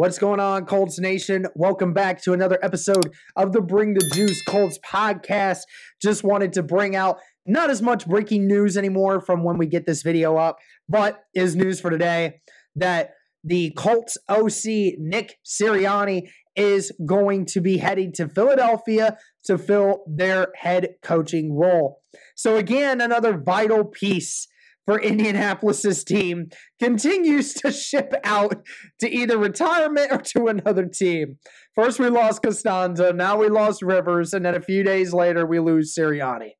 [0.00, 1.46] What's going on, Colts Nation?
[1.54, 5.58] Welcome back to another episode of the Bring the Juice Colts podcast.
[6.00, 9.84] Just wanted to bring out not as much breaking news anymore from when we get
[9.84, 10.56] this video up,
[10.88, 12.40] but is news for today
[12.76, 13.10] that
[13.44, 20.48] the Colts OC Nick Sirianni is going to be heading to Philadelphia to fill their
[20.56, 22.00] head coaching role.
[22.34, 24.48] So, again, another vital piece
[24.90, 26.48] for Indianapolis's team
[26.80, 28.66] continues to ship out
[28.98, 31.38] to either retirement or to another team.
[31.76, 33.14] First, we lost Castonzo.
[33.14, 34.32] Now we lost Rivers.
[34.32, 36.54] And then a few days later, we lose Sirianni.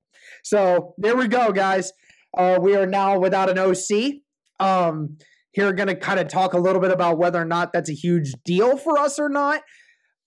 [0.45, 1.93] So there we go, guys.
[2.39, 4.21] Uh, we are now without an OC.
[4.61, 5.19] Um,
[5.51, 7.95] here, going to kind of talk a little bit about whether or not that's a
[7.95, 9.63] huge deal for us or not.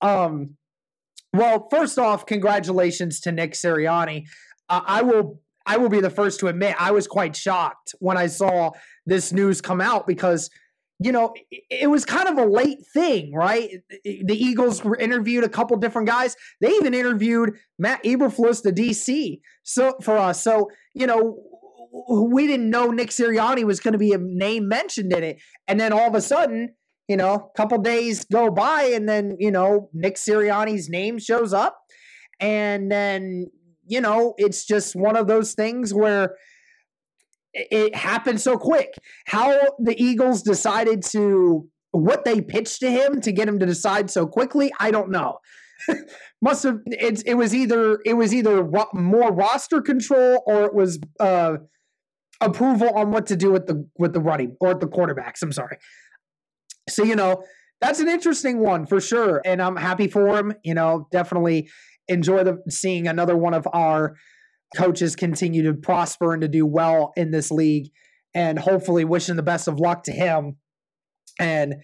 [0.01, 0.57] Um,
[1.31, 4.25] well, first off, congratulations to Nick Sirianni.
[4.67, 8.17] Uh, I will I will be the first to admit I was quite shocked when
[8.17, 8.71] I saw
[9.05, 10.49] this news come out because
[10.99, 13.69] you know it was kind of a late thing, right?
[14.03, 16.35] The Eagles were interviewed a couple different guys.
[16.61, 20.43] They even interviewed Matt Eberflus, the DC, so for us.
[20.43, 21.37] So you know
[22.09, 25.79] we didn't know Nick Sirianni was going to be a name mentioned in it, and
[25.79, 26.75] then all of a sudden.
[27.09, 31.51] You know, a couple days go by, and then you know Nick Sirianni's name shows
[31.51, 31.77] up,
[32.39, 33.47] and then
[33.85, 36.35] you know, it's just one of those things where
[37.53, 38.93] it happened so quick.
[39.25, 44.09] How the Eagles decided to what they pitched to him to get him to decide
[44.09, 45.37] so quickly, I don't know.
[46.41, 50.73] Must have it's it was either it was either ro- more roster control or it
[50.73, 51.57] was uh
[52.41, 55.41] approval on what to do with the with the running or the quarterbacks.
[55.41, 55.77] I'm sorry.
[56.89, 57.43] So you know
[57.81, 60.53] that's an interesting one for sure, and I'm happy for him.
[60.63, 61.69] You know, definitely
[62.07, 64.15] enjoy the, seeing another one of our
[64.75, 67.91] coaches continue to prosper and to do well in this league
[68.33, 70.57] and hopefully wishing the best of luck to him.
[71.39, 71.75] And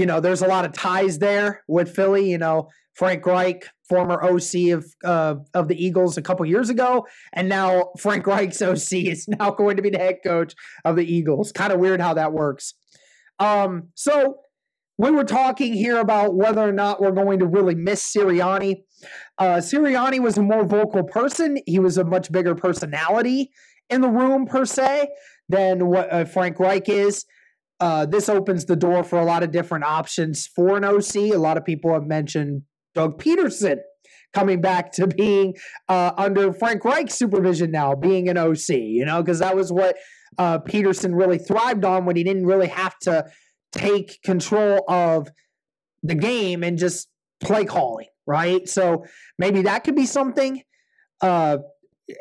[0.00, 4.22] you know there's a lot of ties there with philly you know frank reich former
[4.24, 8.92] oc of uh, of the eagles a couple years ago and now frank reich's oc
[8.92, 10.54] is now going to be the head coach
[10.86, 11.52] of the eagles.
[11.52, 12.72] Kind of weird how that works.
[13.38, 14.38] Um so
[14.96, 18.82] we were talking here about whether or not we're going to really miss Sirianni.
[19.38, 21.58] Uh, Sirianni was a more vocal person.
[21.66, 23.50] He was a much bigger personality
[23.88, 25.08] in the room, per se,
[25.48, 27.24] than what uh, Frank Reich is.
[27.80, 31.16] Uh, this opens the door for a lot of different options for an OC.
[31.16, 32.62] A lot of people have mentioned
[32.94, 33.78] Doug Pederson
[34.32, 35.54] coming back to being
[35.88, 39.96] uh, under Frank Reich's supervision now, being an OC, you know, because that was what
[40.38, 43.26] uh, Pederson really thrived on when he didn't really have to
[43.72, 45.28] take control of
[46.02, 47.08] the game and just
[47.42, 48.68] play calling, right?
[48.68, 49.04] So
[49.38, 50.62] maybe that could be something.
[51.20, 51.58] Uh,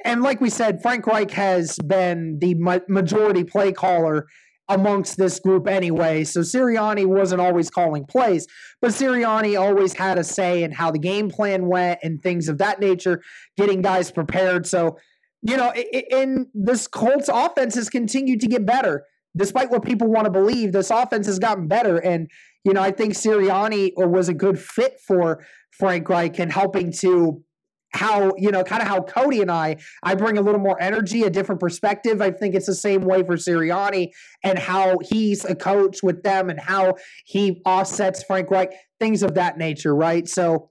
[0.05, 4.27] and like we said, Frank Reich has been the ma- majority play caller
[4.67, 6.23] amongst this group anyway.
[6.23, 8.45] So Sirianni wasn't always calling plays,
[8.81, 12.59] but Sirianni always had a say in how the game plan went and things of
[12.59, 13.23] that nature,
[13.57, 14.67] getting guys prepared.
[14.67, 14.99] So,
[15.41, 19.05] you know, in this Colts offense has continued to get better
[19.35, 21.97] despite what people want to believe, this offense has gotten better.
[21.97, 22.29] And,
[22.63, 27.43] you know, I think Sirianni was a good fit for Frank Reich and helping to
[27.91, 31.23] how, you know, kind of how Cody and I, I bring a little more energy,
[31.23, 32.21] a different perspective.
[32.21, 34.11] I think it's the same way for Sirianni
[34.43, 39.35] and how he's a coach with them and how he offsets Frank Reich, things of
[39.35, 40.27] that nature, right?
[40.27, 40.69] So,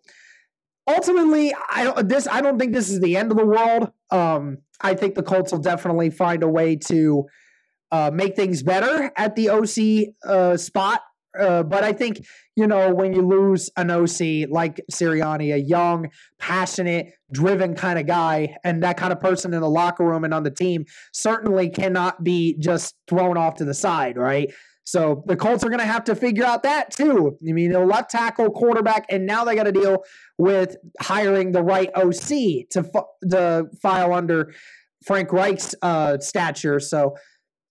[0.87, 3.91] ultimately, I don't this I don't think this is the end of the world.
[4.11, 7.27] Um, I think the Colts will definitely find a way to
[7.91, 11.03] uh, make things better at the OC uh, spot.
[11.39, 12.25] Uh, but I think,
[12.57, 16.09] you know, when you lose an OC like Sirianni, a young,
[16.39, 20.33] passionate, driven kind of guy, and that kind of person in the locker room and
[20.33, 24.53] on the team certainly cannot be just thrown off to the side, right?
[24.85, 27.37] So the Colts are going to have to figure out that too.
[27.47, 30.03] I mean, the left tackle, quarterback, and now they got to deal
[30.39, 32.91] with hiring the right OC to,
[33.31, 34.55] to file under
[35.05, 36.81] Frank Reich's uh, stature.
[36.81, 37.17] So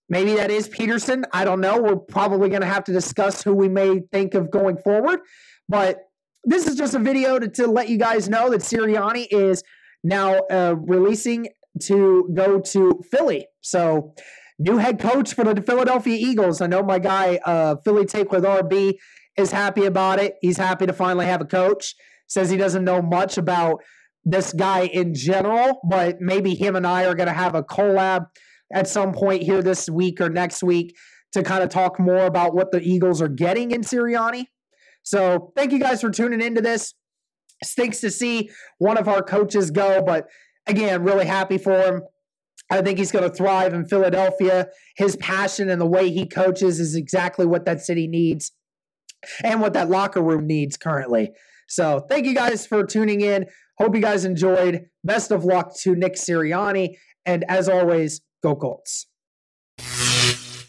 [0.08, 1.24] Maybe that is Pederson.
[1.32, 1.80] I don't know.
[1.80, 5.20] We're probably going to have to discuss who we may think of going forward.
[5.68, 5.98] But
[6.44, 9.62] this is just a video to, to let you guys know that Sirianni is
[10.02, 11.48] now uh, releasing
[11.82, 13.46] to go to Philly.
[13.60, 14.14] So,
[14.58, 16.60] new head coach for the Philadelphia Eagles.
[16.60, 18.94] I know my guy, uh, Philly Take with RB,
[19.36, 20.36] is happy about it.
[20.40, 21.94] He's happy to finally have a coach.
[22.26, 23.82] Says he doesn't know much about
[24.24, 28.26] this guy in general, but maybe him and I are going to have a collab
[28.72, 30.96] at some point here this week or next week
[31.32, 34.46] to kind of talk more about what the Eagles are getting in Sirianni.
[35.02, 36.94] So thank you guys for tuning into this.
[37.64, 40.26] Stinks to see one of our coaches go, but
[40.66, 42.02] again, really happy for him.
[42.70, 44.68] I think he's going to thrive in Philadelphia.
[44.96, 48.52] His passion and the way he coaches is exactly what that city needs
[49.42, 51.30] and what that locker room needs currently.
[51.68, 53.46] So, thank you guys for tuning in.
[53.78, 54.86] Hope you guys enjoyed.
[55.04, 56.96] Best of luck to Nick Sirianni.
[57.26, 59.06] And as always, go Colts.